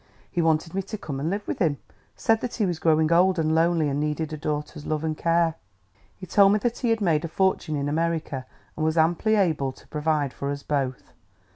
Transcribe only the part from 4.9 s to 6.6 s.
and care. He told me